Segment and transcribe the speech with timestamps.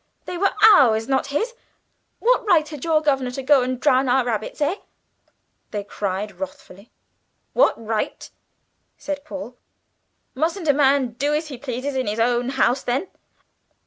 [0.25, 1.53] They were ours, not his.
[2.17, 4.77] What right had your governor to go and drown our rabbits, eh?"
[5.69, 6.89] they cried wrathfully.
[7.53, 8.27] "What right?"
[8.97, 9.57] said Paul.
[10.33, 13.09] "Mustn't a man do as he pleases in his own house, then?